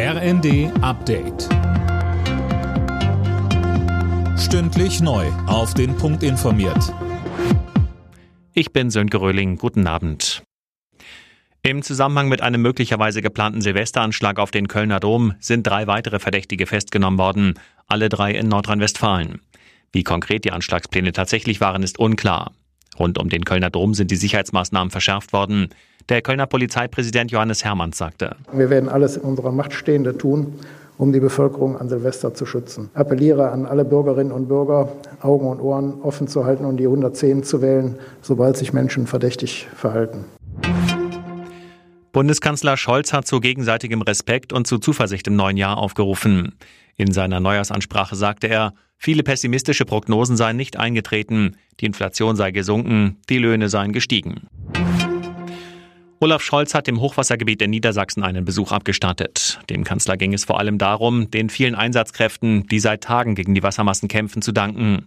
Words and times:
RND 0.00 0.70
Update. 0.80 1.48
Stündlich 4.38 5.00
neu. 5.00 5.26
Auf 5.48 5.74
den 5.74 5.96
Punkt 5.96 6.22
informiert. 6.22 6.94
Ich 8.54 8.72
bin 8.72 8.90
Sönke 8.90 9.20
Röhling. 9.20 9.58
Guten 9.58 9.88
Abend. 9.88 10.44
Im 11.64 11.82
Zusammenhang 11.82 12.28
mit 12.28 12.42
einem 12.42 12.62
möglicherweise 12.62 13.22
geplanten 13.22 13.60
Silvesteranschlag 13.60 14.38
auf 14.38 14.52
den 14.52 14.68
Kölner 14.68 15.00
Dom 15.00 15.34
sind 15.40 15.66
drei 15.66 15.88
weitere 15.88 16.20
Verdächtige 16.20 16.66
festgenommen 16.66 17.18
worden, 17.18 17.54
alle 17.88 18.08
drei 18.08 18.30
in 18.30 18.46
Nordrhein-Westfalen. 18.46 19.40
Wie 19.90 20.04
konkret 20.04 20.44
die 20.44 20.52
Anschlagspläne 20.52 21.10
tatsächlich 21.10 21.60
waren, 21.60 21.82
ist 21.82 21.98
unklar. 21.98 22.52
Rund 22.98 23.18
um 23.18 23.28
den 23.28 23.44
Kölner 23.44 23.70
Dom 23.70 23.94
sind 23.94 24.10
die 24.10 24.16
Sicherheitsmaßnahmen 24.16 24.90
verschärft 24.90 25.32
worden. 25.32 25.68
Der 26.08 26.22
Kölner 26.22 26.46
Polizeipräsident 26.46 27.30
Johannes 27.30 27.64
Hermanns 27.64 27.98
sagte. 27.98 28.36
Wir 28.52 28.70
werden 28.70 28.88
alles 28.88 29.16
in 29.16 29.22
unserer 29.22 29.52
Macht 29.52 29.72
Stehende 29.72 30.16
tun, 30.16 30.54
um 30.96 31.12
die 31.12 31.20
Bevölkerung 31.20 31.78
an 31.78 31.88
Silvester 31.88 32.34
zu 32.34 32.46
schützen. 32.46 32.90
Appelliere 32.94 33.50
an 33.50 33.66
alle 33.66 33.84
Bürgerinnen 33.84 34.32
und 34.32 34.48
Bürger, 34.48 34.88
Augen 35.20 35.46
und 35.46 35.60
Ohren 35.60 36.00
offen 36.02 36.28
zu 36.28 36.44
halten 36.44 36.64
und 36.64 36.78
die 36.78 36.86
110 36.86 37.44
zu 37.44 37.62
wählen, 37.62 37.96
sobald 38.22 38.56
sich 38.56 38.72
Menschen 38.72 39.06
verdächtig 39.06 39.68
verhalten. 39.74 40.24
Bundeskanzler 42.18 42.76
Scholz 42.76 43.12
hat 43.12 43.28
zu 43.28 43.38
gegenseitigem 43.38 44.02
Respekt 44.02 44.52
und 44.52 44.66
zu 44.66 44.78
Zuversicht 44.78 45.28
im 45.28 45.36
neuen 45.36 45.56
Jahr 45.56 45.76
aufgerufen. 45.76 46.56
In 46.96 47.12
seiner 47.12 47.38
Neujahrsansprache 47.38 48.16
sagte 48.16 48.48
er, 48.48 48.74
viele 48.96 49.22
pessimistische 49.22 49.84
Prognosen 49.84 50.36
seien 50.36 50.56
nicht 50.56 50.76
eingetreten, 50.76 51.54
die 51.78 51.86
Inflation 51.86 52.34
sei 52.34 52.50
gesunken, 52.50 53.18
die 53.28 53.38
Löhne 53.38 53.68
seien 53.68 53.92
gestiegen. 53.92 54.48
Olaf 56.18 56.42
Scholz 56.42 56.74
hat 56.74 56.88
im 56.88 57.00
Hochwassergebiet 57.00 57.62
in 57.62 57.70
Niedersachsen 57.70 58.24
einen 58.24 58.44
Besuch 58.44 58.72
abgestattet. 58.72 59.60
Dem 59.70 59.84
Kanzler 59.84 60.16
ging 60.16 60.34
es 60.34 60.44
vor 60.44 60.58
allem 60.58 60.78
darum, 60.78 61.30
den 61.30 61.50
vielen 61.50 61.76
Einsatzkräften, 61.76 62.66
die 62.66 62.80
seit 62.80 63.04
Tagen 63.04 63.36
gegen 63.36 63.54
die 63.54 63.62
Wassermassen 63.62 64.08
kämpfen, 64.08 64.42
zu 64.42 64.50
danken. 64.50 65.04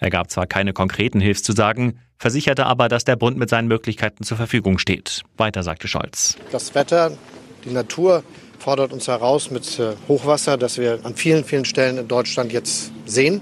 Er 0.00 0.10
gab 0.10 0.30
zwar 0.30 0.46
keine 0.46 0.72
konkreten 0.72 1.20
Hilfszusagen, 1.20 1.98
versicherte 2.18 2.66
aber, 2.66 2.88
dass 2.88 3.04
der 3.04 3.16
Bund 3.16 3.36
mit 3.36 3.48
seinen 3.48 3.68
Möglichkeiten 3.68 4.24
zur 4.24 4.36
Verfügung 4.36 4.78
steht. 4.78 5.22
Weiter 5.36 5.62
sagte 5.62 5.88
Scholz. 5.88 6.36
Das 6.52 6.74
Wetter, 6.74 7.16
die 7.64 7.70
Natur 7.70 8.22
fordert 8.58 8.92
uns 8.92 9.08
heraus 9.08 9.50
mit 9.50 9.78
äh, 9.78 9.94
Hochwasser, 10.08 10.56
das 10.56 10.78
wir 10.78 11.00
an 11.04 11.14
vielen, 11.14 11.44
vielen 11.44 11.64
Stellen 11.64 11.98
in 11.98 12.08
Deutschland 12.08 12.52
jetzt 12.52 12.92
sehen. 13.06 13.40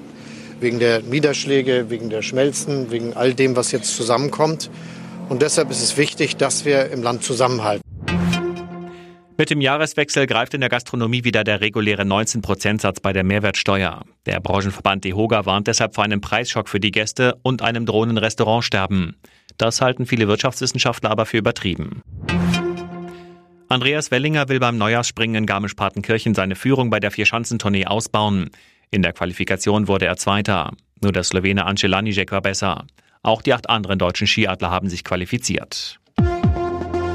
Wegen 0.60 0.78
der 0.78 1.02
Niederschläge, 1.02 1.90
wegen 1.90 2.08
der 2.08 2.22
Schmelzen, 2.22 2.90
wegen 2.90 3.14
all 3.14 3.34
dem, 3.34 3.56
was 3.56 3.72
jetzt 3.72 3.94
zusammenkommt. 3.94 4.70
Und 5.28 5.42
deshalb 5.42 5.70
ist 5.70 5.82
es 5.82 5.96
wichtig, 5.96 6.36
dass 6.36 6.64
wir 6.64 6.90
im 6.90 7.02
Land 7.02 7.24
zusammenhalten. 7.24 7.82
Mit 9.38 9.50
dem 9.50 9.60
Jahreswechsel 9.60 10.26
greift 10.26 10.54
in 10.54 10.62
der 10.62 10.70
Gastronomie 10.70 11.22
wieder 11.24 11.44
der 11.44 11.60
reguläre 11.60 12.04
19%-Satz 12.04 13.00
bei 13.00 13.12
der 13.12 13.22
Mehrwertsteuer. 13.22 14.02
Der 14.24 14.40
Branchenverband 14.40 15.04
DEHOGA 15.04 15.44
warnt 15.44 15.66
deshalb 15.66 15.94
vor 15.94 16.04
einem 16.04 16.22
Preisschock 16.22 16.70
für 16.70 16.80
die 16.80 16.90
Gäste 16.90 17.38
und 17.42 17.60
einem 17.60 17.84
drohenden 17.84 18.16
Restaurantsterben. 18.16 19.16
Das 19.58 19.82
halten 19.82 20.06
viele 20.06 20.26
Wirtschaftswissenschaftler 20.26 21.10
aber 21.10 21.26
für 21.26 21.36
übertrieben. 21.36 22.02
Andreas 23.68 24.10
Wellinger 24.10 24.48
will 24.48 24.58
beim 24.58 24.78
Neujahrsspringen 24.78 25.42
in 25.42 25.46
Garmisch-Partenkirchen 25.46 26.34
seine 26.34 26.56
Führung 26.56 26.88
bei 26.88 27.00
der 27.00 27.10
Vierschanzentournee 27.10 27.84
ausbauen. 27.84 28.50
In 28.90 29.02
der 29.02 29.12
Qualifikation 29.12 29.86
wurde 29.86 30.06
er 30.06 30.16
Zweiter. 30.16 30.72
Nur 31.02 31.12
der 31.12 31.24
Slowene 31.24 31.66
Ance 31.66 31.88
Lanicek 31.88 32.32
war 32.32 32.40
besser. 32.40 32.86
Auch 33.22 33.42
die 33.42 33.52
acht 33.52 33.68
anderen 33.68 33.98
deutschen 33.98 34.26
Skiadler 34.26 34.70
haben 34.70 34.88
sich 34.88 35.04
qualifiziert. 35.04 36.00